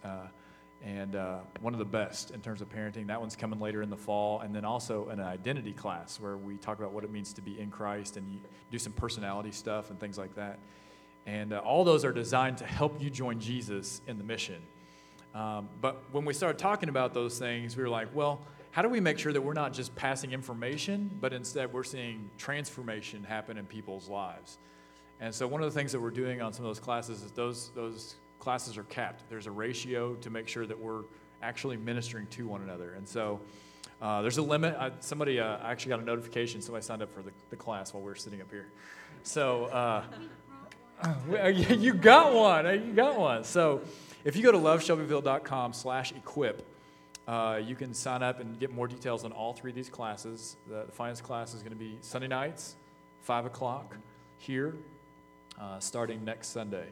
And 0.85 1.17
uh, 1.17 1.39
one 1.61 1.73
of 1.73 1.79
the 1.79 1.85
best 1.85 2.31
in 2.31 2.41
terms 2.41 2.61
of 2.61 2.69
parenting. 2.69 3.09
That 3.09 3.21
one's 3.21 3.35
coming 3.35 3.59
later 3.59 3.83
in 3.83 3.91
the 3.91 3.97
fall, 3.97 4.41
and 4.41 4.55
then 4.55 4.65
also 4.65 5.09
an 5.09 5.21
identity 5.21 5.73
class 5.73 6.21
where 6.21 6.37
we 6.37 6.57
talk 6.57 6.79
about 6.79 6.93
what 6.93 7.03
it 7.03 7.11
means 7.11 7.33
to 7.35 7.43
be 7.43 7.59
in 7.59 7.71
Christ 7.71 8.17
and 8.17 8.41
do 8.71 8.79
some 8.79 8.93
personality 8.93 9.51
stuff 9.51 9.91
and 9.91 9.99
things 9.99 10.17
like 10.17 10.35
that. 10.37 10.59
And 11.27 11.53
uh, 11.53 11.59
all 11.59 11.85
those 11.85 12.05
are 12.05 12.13
designed 12.13 12.59
to 12.59 12.65
help 12.65 13.03
you 13.03 13.11
join 13.11 13.41
Jesus 13.41 14.01
in 14.07 14.19
the 14.19 14.25
mission. 14.25 14.63
Um, 15.35 15.69
but 15.81 16.03
when 16.13 16.25
we 16.25 16.33
started 16.33 16.59
talking 16.59 16.89
about 16.89 17.13
those 17.13 17.39
things, 17.39 17.77
we 17.77 17.83
were 17.83 17.89
like, 17.89 18.09
well, 18.15 18.41
how 18.71 18.83
do 18.83 18.89
we 18.89 19.01
make 19.01 19.19
sure 19.19 19.33
that 19.33 19.41
we're 19.41 19.55
not 19.55 19.73
just 19.73 19.95
passing 19.95 20.33
information, 20.33 21.11
but 21.21 21.33
instead 21.33 21.73
we're 21.73 21.85
seeing 21.85 22.31
transformation 22.39 23.25
happen 23.25 23.59
in 23.59 23.67
people's 23.67 24.09
lives? 24.09 24.59
And 25.21 25.35
so 25.35 25.47
one 25.47 25.63
of 25.63 25.73
the 25.73 25.79
things 25.79 25.93
that 25.93 26.01
we're 26.01 26.11
doing 26.11 26.41
on 26.41 26.53
some 26.53 26.65
of 26.65 26.69
those 26.71 26.79
classes 26.79 27.23
is 27.23 27.33
those, 27.33 27.71
those 27.75 28.15
classes 28.39 28.77
are 28.77 28.85
capped. 28.85 29.29
There's 29.29 29.47
a 29.47 29.51
ratio 29.51 30.15
to 30.17 30.31
make 30.31 30.49
sure 30.49 30.67
that 30.67 30.79
we're 30.79 31.03
actually 31.43 31.77
ministering 31.77 32.27
to 32.29 32.47
one 32.47 32.63
another. 32.63 32.95
And 32.95 33.09
so 33.09 33.41
uh, 34.01 34.23
there's 34.23 34.39
a 34.39 34.43
limit. 34.43 34.77
I, 34.79 34.93
somebody, 35.01 35.41
uh, 35.41 35.59
I 35.59 35.73
actually 35.73 35.91
got 35.91 36.01
a 36.01 36.05
notification. 36.05 36.61
Somebody 36.63 36.85
signed 36.85 37.03
up 37.03 37.13
for 37.13 37.23
the, 37.23 37.33
the 37.51 37.57
class 37.57 37.93
while 37.93 38.03
we 38.03 38.09
were 38.09 38.17
sitting 38.17 38.41
up 38.41 38.51
here. 38.51 38.69
So 39.23 39.65
uh, 39.67 40.05
you 41.49 41.95
got 41.95 42.33
one. 42.33 42.67
You 42.67 42.93
got 42.93 43.19
one. 43.19 43.45
So 43.45 43.83
if 44.25 44.37
you 44.37 44.43
go 44.43 44.53
to 44.53 44.59
loveshelbyville.com 44.59 45.73
slash 45.73 46.13
equip, 46.13 46.67
uh, 47.27 47.61
you 47.63 47.75
can 47.75 47.93
sign 47.93 48.23
up 48.23 48.41
and 48.41 48.59
get 48.59 48.73
more 48.73 48.89
details 48.89 49.25
on 49.25 49.33
all 49.33 49.53
three 49.53 49.71
of 49.71 49.75
these 49.75 49.91
classes. 49.91 50.57
The, 50.67 50.85
the 50.87 50.93
finance 50.93 51.21
class 51.21 51.55
is 51.55 51.63
going 51.63 51.73
to 51.73 51.79
be 51.79 51.99
Sunday 52.01 52.29
nights, 52.29 52.77
5 53.23 53.47
o'clock 53.47 53.97
here, 54.39 54.77
uh, 55.61 55.79
starting 55.79 56.25
next 56.25 56.49
Sunday. 56.49 56.87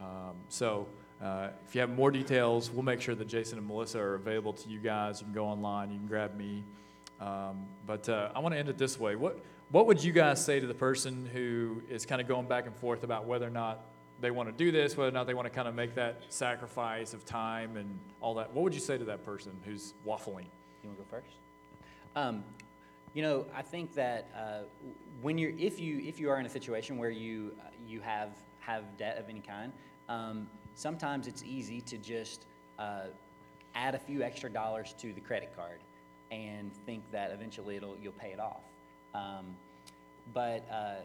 Um, 0.00 0.34
so 0.48 0.86
uh, 1.22 1.48
if 1.66 1.74
you 1.74 1.80
have 1.80 1.90
more 1.90 2.10
details, 2.10 2.70
we'll 2.70 2.82
make 2.82 3.00
sure 3.00 3.14
that 3.14 3.26
Jason 3.26 3.58
and 3.58 3.66
Melissa 3.66 4.00
are 4.00 4.14
available 4.14 4.52
to 4.52 4.68
you 4.68 4.78
guys. 4.78 5.20
You 5.20 5.26
can 5.26 5.34
go 5.34 5.46
online, 5.46 5.90
you 5.90 5.98
can 5.98 6.06
grab 6.06 6.36
me. 6.36 6.62
Um, 7.20 7.66
but 7.86 8.08
uh, 8.08 8.30
I 8.34 8.40
want 8.40 8.54
to 8.54 8.58
end 8.58 8.68
it 8.68 8.76
this 8.76 9.00
way. 9.00 9.16
What, 9.16 9.40
what 9.70 9.86
would 9.86 10.04
you 10.04 10.12
guys 10.12 10.44
say 10.44 10.60
to 10.60 10.66
the 10.66 10.74
person 10.74 11.28
who 11.32 11.82
is 11.88 12.04
kind 12.04 12.20
of 12.20 12.28
going 12.28 12.46
back 12.46 12.66
and 12.66 12.76
forth 12.76 13.02
about 13.02 13.26
whether 13.26 13.46
or 13.46 13.50
not 13.50 13.86
they 14.20 14.30
want 14.30 14.48
to 14.48 14.52
do 14.52 14.70
this, 14.70 14.96
whether 14.96 15.08
or 15.08 15.12
not 15.12 15.26
they 15.26 15.34
want 15.34 15.46
to 15.46 15.54
kind 15.54 15.68
of 15.68 15.74
make 15.74 15.94
that 15.94 16.20
sacrifice 16.28 17.14
of 17.14 17.24
time 17.24 17.76
and 17.76 17.98
all 18.20 18.34
that? 18.34 18.52
What 18.52 18.62
would 18.64 18.74
you 18.74 18.80
say 18.80 18.98
to 18.98 19.04
that 19.04 19.24
person 19.24 19.52
who's 19.64 19.94
waffling? 20.06 20.46
You 20.82 20.90
want 20.90 20.98
to 20.98 21.04
go 21.04 21.10
first? 21.10 21.36
Um, 22.14 22.44
you 23.14 23.22
know, 23.22 23.46
I 23.54 23.62
think 23.62 23.94
that 23.94 24.28
uh, 24.36 24.64
when 25.22 25.38
you're, 25.38 25.52
if 25.58 25.80
you 25.80 26.00
if 26.00 26.20
you 26.20 26.28
are 26.28 26.38
in 26.38 26.44
a 26.44 26.50
situation 26.50 26.98
where 26.98 27.10
you 27.10 27.52
uh, 27.58 27.68
you 27.86 28.00
have 28.00 28.30
have 28.66 28.84
debt 28.96 29.18
of 29.18 29.28
any 29.28 29.40
kind, 29.40 29.72
um, 30.08 30.48
sometimes 30.74 31.26
it's 31.26 31.42
easy 31.42 31.80
to 31.82 31.98
just 31.98 32.46
uh, 32.78 33.04
add 33.74 33.94
a 33.94 33.98
few 33.98 34.22
extra 34.22 34.50
dollars 34.50 34.94
to 34.98 35.12
the 35.12 35.20
credit 35.20 35.52
card 35.56 35.80
and 36.30 36.72
think 36.84 37.02
that 37.12 37.30
eventually 37.30 37.76
it'll, 37.76 37.96
you'll 38.02 38.12
pay 38.12 38.32
it 38.32 38.40
off. 38.40 38.62
Um, 39.14 39.46
but, 40.34 40.66
uh, 40.70 40.96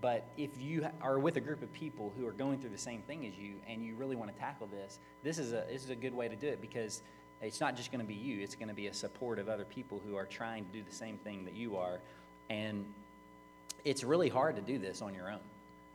but 0.00 0.24
if 0.36 0.50
you 0.60 0.86
are 1.00 1.18
with 1.18 1.36
a 1.36 1.40
group 1.40 1.62
of 1.62 1.72
people 1.72 2.12
who 2.18 2.26
are 2.26 2.32
going 2.32 2.58
through 2.58 2.70
the 2.70 2.78
same 2.78 3.02
thing 3.02 3.26
as 3.26 3.38
you 3.38 3.54
and 3.68 3.84
you 3.84 3.94
really 3.94 4.16
want 4.16 4.34
to 4.34 4.38
tackle 4.38 4.66
this, 4.66 4.98
this 5.22 5.38
is 5.38 5.52
a, 5.52 5.64
this 5.70 5.84
is 5.84 5.90
a 5.90 5.94
good 5.94 6.14
way 6.14 6.28
to 6.28 6.36
do 6.36 6.48
it 6.48 6.60
because 6.60 7.02
it's 7.40 7.60
not 7.60 7.76
just 7.76 7.92
going 7.92 8.00
to 8.00 8.06
be 8.06 8.14
you, 8.14 8.42
it's 8.42 8.54
going 8.54 8.68
to 8.68 8.74
be 8.74 8.88
a 8.88 8.94
support 8.94 9.38
of 9.38 9.48
other 9.48 9.64
people 9.64 10.02
who 10.04 10.16
are 10.16 10.26
trying 10.26 10.64
to 10.64 10.72
do 10.72 10.82
the 10.82 10.94
same 10.94 11.18
thing 11.18 11.44
that 11.44 11.54
you 11.54 11.76
are. 11.76 12.00
And 12.50 12.84
it's 13.84 14.02
really 14.02 14.28
hard 14.28 14.56
to 14.56 14.62
do 14.62 14.78
this 14.78 15.02
on 15.02 15.14
your 15.14 15.30
own. 15.30 15.40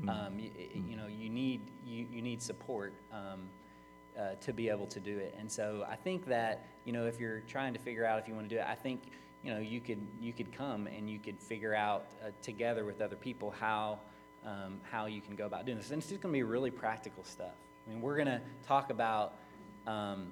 Mm-hmm. 0.01 0.09
Um, 0.09 0.39
you, 0.39 0.49
you, 0.89 0.95
know, 0.95 1.07
you 1.07 1.29
need, 1.29 1.61
you, 1.85 2.05
you 2.11 2.21
need 2.21 2.41
support 2.41 2.93
um, 3.11 3.41
uh, 4.17 4.35
to 4.41 4.53
be 4.53 4.69
able 4.69 4.87
to 4.87 4.99
do 4.99 5.17
it. 5.17 5.35
And 5.39 5.51
so 5.51 5.85
I 5.89 5.95
think 5.95 6.25
that, 6.27 6.65
you 6.85 6.93
know, 6.93 7.05
if 7.05 7.19
you're 7.19 7.41
trying 7.41 7.73
to 7.73 7.79
figure 7.79 8.05
out 8.05 8.19
if 8.19 8.27
you 8.27 8.33
want 8.33 8.49
to 8.49 8.55
do 8.55 8.59
it, 8.59 8.65
I 8.67 8.75
think, 8.75 9.01
you 9.43 9.53
know, 9.53 9.59
you 9.59 9.79
could, 9.79 9.99
you 10.19 10.33
could 10.33 10.51
come 10.55 10.87
and 10.87 11.09
you 11.09 11.19
could 11.19 11.39
figure 11.39 11.73
out 11.75 12.05
uh, 12.25 12.29
together 12.41 12.85
with 12.85 13.01
other 13.01 13.15
people 13.15 13.53
how, 13.59 13.99
um, 14.45 14.79
how 14.89 15.05
you 15.05 15.21
can 15.21 15.35
go 15.35 15.45
about 15.45 15.65
doing 15.65 15.77
this. 15.77 15.91
And 15.91 15.99
it's 15.99 16.09
just 16.09 16.21
going 16.21 16.33
to 16.33 16.37
be 16.37 16.43
really 16.43 16.71
practical 16.71 17.23
stuff. 17.23 17.53
I 17.85 17.91
mean, 17.91 18.01
we're 18.01 18.15
going 18.15 18.27
to 18.27 18.41
talk 18.67 18.89
about 18.89 19.35
um, 19.87 20.27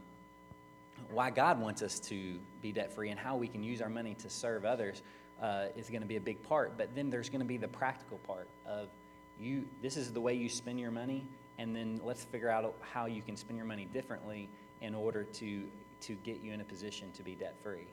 why 1.12 1.30
God 1.30 1.60
wants 1.60 1.82
us 1.82 2.00
to 2.02 2.40
be 2.62 2.72
debt 2.72 2.92
free 2.92 3.10
and 3.10 3.20
how 3.20 3.36
we 3.38 3.48
can 3.48 3.64
use 3.64 3.82
our 3.82 3.90
money 3.90 4.16
to 4.16 4.30
serve 4.30 4.66
others 4.66 5.02
uh, 5.42 5.68
is 5.76 5.90
going 5.90 6.02
to 6.02 6.08
be 6.08 6.18
a 6.18 6.22
big 6.22 6.42
part. 6.44 6.78
But 6.78 6.94
then 6.96 7.10
there's 7.10 7.30
going 7.30 7.42
to 7.42 7.48
be 7.48 7.58
the 7.58 7.68
practical 7.68 8.18
part 8.20 8.48
of 8.68 8.90
you 9.40 9.66
this 9.82 9.98
is 9.98 10.12
the 10.12 10.22
way 10.22 10.34
you 10.34 10.50
spend 10.50 10.80
your 10.80 10.92
money 10.92 11.26
and 11.58 11.76
then 11.76 12.00
let's 12.04 12.24
figure 12.24 12.50
out 12.50 12.74
how 12.82 13.06
you 13.06 13.22
can 13.22 13.36
spend 13.36 13.58
your 13.58 13.66
money 13.66 13.88
differently 13.94 14.50
in 14.82 14.96
order 14.96 15.24
to 15.24 15.64
to 16.02 16.14
get 16.24 16.42
you 16.42 16.54
in 16.54 16.62
a 16.62 16.64
position 16.64 17.12
to 17.14 17.24
be 17.24 17.36
debt 17.36 17.56
free 17.62 17.88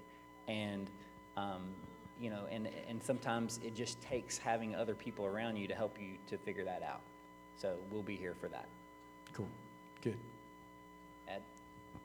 and 0.49 0.91
um, 1.37 1.63
you 2.21 2.31
know 2.31 2.45
and 2.51 2.69
and 2.89 3.03
sometimes 3.03 3.61
it 3.65 3.75
just 3.75 4.01
takes 4.01 4.39
having 4.39 4.75
other 4.75 4.95
people 4.95 5.27
around 5.27 5.57
you 5.57 5.67
to 5.69 5.75
help 5.75 5.97
you 6.01 6.17
to 6.27 6.39
figure 6.39 6.65
that 6.65 6.83
out. 6.83 7.01
So 7.57 7.77
we'll 7.91 8.03
be 8.03 8.17
here 8.17 8.35
for 8.41 8.49
that. 8.49 8.67
Cool. 9.33 9.49
Good. 10.03 10.17
Ed? 11.29 11.43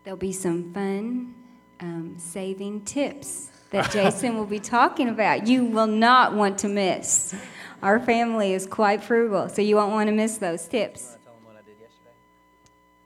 there'll 0.04 0.18
be 0.18 0.32
some 0.32 0.74
fun 0.74 1.36
um, 1.80 2.16
saving 2.18 2.82
tips 2.82 3.52
that 3.70 3.92
jason 3.92 4.36
will 4.36 4.46
be 4.46 4.60
talking 4.60 5.10
about. 5.10 5.48
You 5.48 5.66
will 5.66 5.88
not 5.88 6.34
want 6.34 6.58
to 6.60 6.68
miss 6.68 7.36
our 7.82 8.00
family 8.00 8.54
is 8.54 8.68
quite 8.68 9.04
frugal, 9.04 9.50
so 9.50 9.62
you 9.62 9.76
won't 9.76 9.92
want 9.92 10.08
to 10.08 10.14
miss 10.14 10.38
those 10.38 10.68
tips. 10.68 11.18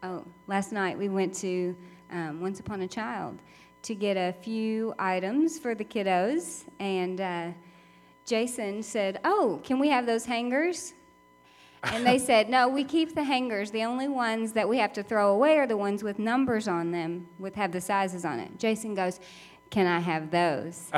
Oh, 0.04 0.24
last 0.48 0.72
night 0.72 0.98
we 0.98 1.10
went 1.10 1.34
to 1.36 1.76
um, 2.12 2.42
Once 2.42 2.60
Upon 2.60 2.82
a 2.82 2.88
Child 2.88 3.40
to 3.84 3.96
get 3.96 4.18
a 4.18 4.34
few 4.42 4.94
items 5.00 5.58
for 5.58 5.76
the 5.76 5.86
kiddos, 5.86 6.64
and 6.80 7.22
uh, 7.22 7.52
Jason 8.26 8.84
said, 8.84 9.20
Oh, 9.24 9.62
can 9.64 9.80
we 9.80 9.90
have 9.90 10.06
those 10.06 10.26
hangers? 10.26 10.94
And 11.84 12.06
they 12.06 12.20
said, 12.30 12.50
No, 12.50 12.68
we 12.68 12.84
keep 12.84 13.16
the 13.16 13.24
hangers. 13.24 13.72
The 13.72 13.84
only 13.84 14.08
ones 14.08 14.52
that 14.54 14.68
we 14.68 14.78
have 14.78 14.92
to 14.94 15.04
throw 15.04 15.32
away 15.32 15.58
are 15.58 15.68
the 15.68 15.78
ones 15.78 16.04
with 16.04 16.20
numbers 16.20 16.68
on 16.68 16.92
them, 16.92 17.28
with 17.40 17.56
have 17.56 17.72
the 17.72 17.82
sizes 17.82 18.26
on 18.26 18.40
it. 18.40 18.60
Jason 18.60 18.94
goes, 18.94 19.20
can 19.76 19.88
I 19.88 20.00
have 20.00 20.32
those? 20.32 20.90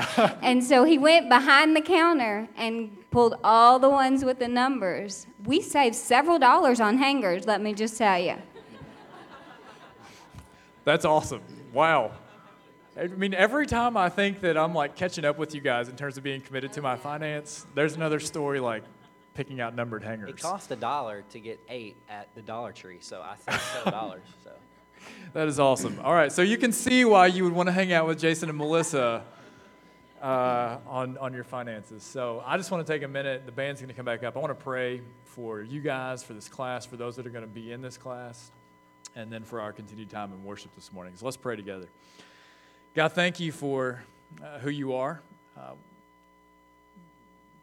and 0.44 0.64
so 0.64 0.84
he 0.84 1.00
went 1.00 1.30
behind 1.30 1.76
the 1.76 1.82
counter 1.82 2.48
and 2.56 2.96
pulled 3.10 3.34
all 3.44 3.80
the 3.80 3.90
ones 3.90 4.24
with 4.24 4.38
the 4.38 4.48
numbers. 4.48 5.26
We 5.46 5.62
saved 5.62 5.96
several 5.96 6.38
dollars 6.38 6.80
on 6.80 7.00
hangers, 7.00 7.48
let 7.48 7.60
me 7.60 7.74
just 7.74 7.98
tell 7.98 8.20
you. 8.20 8.36
That's 10.84 11.06
awesome. 11.06 11.42
Wow. 11.74 12.12
I 12.96 13.08
mean, 13.08 13.34
every 13.34 13.66
time 13.66 13.98
I 13.98 14.10
think 14.10 14.42
that 14.42 14.56
I'm 14.60 14.76
like 14.76 14.96
catching 14.96 15.26
up 15.26 15.40
with 15.40 15.56
you 15.56 15.62
guys 15.62 15.90
in 15.90 15.96
terms 15.96 16.16
of 16.20 16.24
being 16.24 16.42
committed 16.42 16.72
to 16.74 16.84
my 16.84 16.98
finance, 16.98 17.66
there's 17.74 17.96
another 17.96 18.20
story 18.20 18.60
like 18.60 18.84
picking 19.34 19.60
out 19.60 19.74
numbered 19.74 20.04
hangers. 20.04 20.30
It 20.30 20.40
cost 20.40 20.70
a 20.70 20.76
dollar 20.76 21.24
to 21.32 21.40
get 21.40 21.60
eight 21.68 21.96
at 22.08 22.28
the 22.36 22.44
Dollar 22.44 22.74
Tree, 22.74 22.98
so 23.00 23.24
I 23.24 23.38
saved 23.38 23.64
seven 23.74 23.92
dollars. 23.92 24.22
So 24.44 24.52
that 25.34 25.48
is 25.48 25.60
awesome. 25.60 26.00
All 26.04 26.14
right, 26.14 26.32
so 26.32 26.42
you 26.42 26.58
can 26.58 26.72
see 26.72 27.06
why 27.06 27.28
you 27.28 27.44
would 27.44 27.54
want 27.54 27.68
to 27.68 27.74
hang 27.74 27.94
out 27.94 28.08
with 28.08 28.20
Jason 28.20 28.50
and 28.50 28.58
Melissa 28.58 29.24
uh, 30.22 30.78
on, 30.88 31.18
on 31.18 31.34
your 31.34 31.44
finances. 31.44 32.04
So 32.04 32.44
I 32.46 32.58
just 32.58 32.72
want 32.72 32.86
to 32.86 32.92
take 32.92 33.04
a 33.04 33.08
minute. 33.08 33.46
The 33.46 33.52
band's 33.52 33.82
going 33.82 33.90
to 33.90 33.94
come 33.94 34.06
back 34.06 34.24
up. 34.24 34.36
I 34.36 34.40
want 34.40 34.58
to 34.58 34.64
pray 34.64 35.02
for 35.26 35.62
you 35.62 35.82
guys, 35.82 36.24
for 36.24 36.34
this 36.34 36.48
class, 36.48 36.86
for 36.86 36.98
those 36.98 37.16
that 37.18 37.28
are 37.28 37.30
going 37.30 37.46
to 37.46 37.50
be 37.50 37.72
in 37.72 37.82
this 37.82 37.98
class, 37.98 38.52
and 39.16 39.32
then 39.32 39.44
for 39.44 39.62
our 39.62 39.72
continued 39.72 40.10
time 40.10 40.32
in 40.34 40.44
worship 40.44 40.74
this 40.76 40.92
morning. 40.92 41.14
So 41.16 41.26
let's 41.26 41.38
pray 41.38 41.56
together. 41.56 41.88
God, 42.96 43.14
thank 43.14 43.40
you 43.40 43.52
for 43.52 44.04
uh, 44.44 44.60
who 44.60 44.70
you 44.70 44.94
are. 44.94 45.22
Uh, 45.58 45.74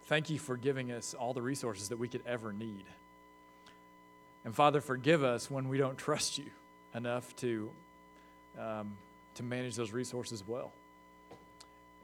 thank 0.07 0.31
you 0.31 0.39
for 0.39 0.57
giving 0.57 0.93
us 0.93 1.15
all 1.15 1.33
the 1.33 1.43
resources 1.43 1.89
that 1.89 1.99
we 1.99 2.09
could 2.09 2.23
ever 2.27 2.53
need. 2.53 2.85
And 4.45 4.55
Father, 4.55 4.81
forgive 4.81 5.25
us 5.25 5.51
when 5.51 5.69
we 5.69 5.79
don't 5.79 5.99
trust 5.99 6.39
you 6.39 6.51
enough 6.95 7.35
to, 7.37 7.71
um, 8.59 8.93
to 9.35 9.43
manage 9.43 9.77
those 9.77 9.93
resources 9.93 10.45
well. 10.47 10.73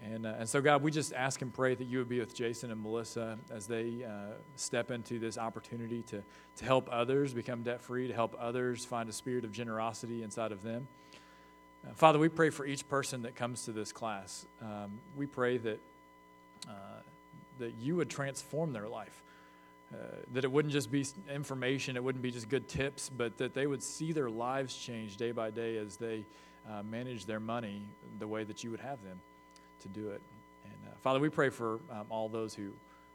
And, 0.02 0.24
uh, 0.24 0.34
and 0.38 0.48
so, 0.48 0.62
God, 0.62 0.82
we 0.82 0.90
just 0.90 1.12
ask 1.12 1.42
and 1.42 1.52
pray 1.52 1.74
that 1.74 1.84
you 1.84 1.98
would 1.98 2.08
be 2.08 2.20
with 2.20 2.34
Jason 2.34 2.70
and 2.70 2.82
Melissa 2.82 3.38
as 3.50 3.66
they 3.66 4.02
uh, 4.02 4.32
step 4.56 4.90
into 4.90 5.18
this 5.18 5.36
opportunity 5.36 6.02
to, 6.08 6.22
to 6.56 6.64
help 6.64 6.88
others 6.90 7.34
become 7.34 7.62
debt 7.62 7.82
free, 7.82 8.08
to 8.08 8.14
help 8.14 8.34
others 8.40 8.84
find 8.84 9.08
a 9.10 9.12
spirit 9.12 9.44
of 9.44 9.52
generosity 9.52 10.22
inside 10.22 10.52
of 10.52 10.62
them. 10.62 10.88
Uh, 11.86 11.92
Father, 11.94 12.18
we 12.18 12.30
pray 12.30 12.48
for 12.48 12.64
each 12.64 12.88
person 12.88 13.22
that 13.22 13.36
comes 13.36 13.66
to 13.66 13.72
this 13.72 13.92
class. 13.92 14.46
Um, 14.62 15.00
we 15.16 15.26
pray 15.26 15.58
that, 15.58 15.80
uh, 16.66 16.72
that 17.58 17.74
you 17.78 17.96
would 17.96 18.08
transform 18.08 18.72
their 18.72 18.88
life. 18.88 19.22
Uh, 19.92 19.96
that 20.32 20.44
it 20.44 20.52
wouldn't 20.52 20.72
just 20.72 20.90
be 20.90 21.04
information, 21.34 21.96
it 21.96 22.04
wouldn't 22.04 22.22
be 22.22 22.30
just 22.30 22.48
good 22.48 22.68
tips, 22.68 23.10
but 23.16 23.36
that 23.38 23.54
they 23.54 23.66
would 23.66 23.82
see 23.82 24.12
their 24.12 24.30
lives 24.30 24.76
change 24.76 25.16
day 25.16 25.32
by 25.32 25.50
day 25.50 25.76
as 25.78 25.96
they 25.96 26.24
uh, 26.70 26.82
manage 26.84 27.26
their 27.26 27.40
money 27.40 27.82
the 28.20 28.26
way 28.26 28.44
that 28.44 28.62
you 28.62 28.70
would 28.70 28.80
have 28.80 29.02
them 29.02 29.18
to 29.82 29.88
do 29.88 30.10
it. 30.10 30.20
And 30.64 30.74
uh, 30.86 30.94
Father, 31.02 31.18
we 31.18 31.28
pray 31.28 31.48
for 31.48 31.80
um, 31.90 32.06
all 32.08 32.28
those 32.28 32.54
who, 32.54 32.70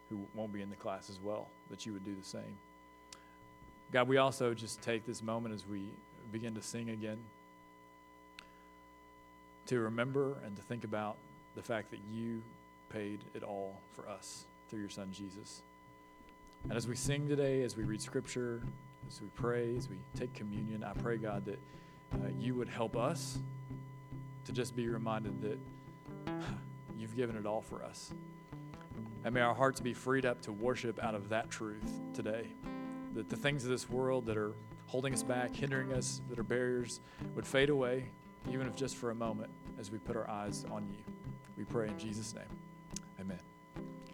who 0.10 0.20
won't 0.34 0.52
be 0.52 0.62
in 0.62 0.70
the 0.70 0.76
class 0.76 1.10
as 1.10 1.18
well, 1.24 1.48
that 1.70 1.86
you 1.86 1.94
would 1.94 2.04
do 2.04 2.14
the 2.14 2.28
same. 2.28 2.58
God, 3.94 4.10
we 4.10 4.18
also 4.18 4.54
just 4.54 4.82
take 4.82 5.06
this 5.06 5.24
moment 5.24 5.56
as 5.56 5.66
we 5.66 5.84
begin 6.34 6.56
to 6.56 6.62
sing 6.62 6.90
again 6.90 7.20
to 9.68 9.80
remember 9.80 10.36
and 10.46 10.56
to 10.56 10.62
think 10.64 10.84
about 10.84 11.16
the 11.56 11.62
fact 11.62 11.92
that 11.92 12.00
you 12.14 12.42
paid 12.90 13.20
it 13.34 13.44
all 13.44 13.80
for 13.96 14.08
us 14.10 14.44
through 14.70 14.82
your 14.82 14.90
son 14.90 15.10
Jesus. 15.14 15.62
And 16.68 16.74
as 16.74 16.88
we 16.88 16.96
sing 16.96 17.28
today, 17.28 17.62
as 17.62 17.78
we 17.78 17.84
read 17.84 18.02
scripture, 18.02 18.64
as 19.08 19.22
we 19.22 19.28
pray, 19.36 19.78
as 19.78 19.88
we 19.88 19.98
take 20.18 20.34
communion, 20.34 20.84
I 20.84 20.94
pray, 20.94 21.18
God, 21.18 21.46
that 21.46 21.60
uh, 22.14 22.30
you 22.40 22.56
would 22.56 22.68
help 22.68 22.98
us 22.98 23.38
to 24.46 24.52
just 24.52 24.76
be 24.76 24.88
reminded 24.88 25.42
that 25.42 25.60
you've 26.98 27.16
given 27.16 27.36
it 27.36 27.46
all 27.46 27.62
for 27.62 27.84
us. 27.84 28.14
And 29.24 29.34
may 29.34 29.42
our 29.42 29.54
hearts 29.54 29.80
be 29.80 29.94
freed 29.94 30.26
up 30.26 30.42
to 30.42 30.52
worship 30.52 31.04
out 31.04 31.16
of 31.16 31.30
that 31.30 31.52
truth 31.52 32.00
today. 32.14 32.48
That 33.14 33.30
the 33.30 33.38
things 33.38 33.64
of 33.64 33.70
this 33.70 33.90
world 33.90 34.26
that 34.26 34.38
are 34.38 34.54
holding 34.88 35.14
us 35.14 35.24
back, 35.24 35.56
hindering 35.56 35.94
us, 35.94 36.22
that 36.30 36.40
are 36.40 36.44
barriers, 36.44 37.00
would 37.36 37.46
fade 37.46 37.70
away, 37.70 38.10
even 38.52 38.68
if 38.68 38.76
just 38.76 38.96
for 38.96 39.12
a 39.12 39.16
moment, 39.16 39.50
as 39.80 39.92
we 39.92 39.98
put 40.00 40.16
our 40.16 40.30
eyes 40.30 40.66
on 40.72 40.88
you. 40.90 41.14
We 41.58 41.64
pray 41.64 41.88
in 41.88 41.98
Jesus' 41.98 42.34
name. 42.34 42.44
Amen. 43.20 43.55